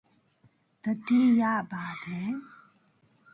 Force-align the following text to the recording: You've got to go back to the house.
You've 0.87 0.97
got 0.99 1.07
to 1.09 1.35
go 1.37 1.67
back 1.69 1.95
to 2.05 2.09
the 2.09 2.15
house. 2.31 2.41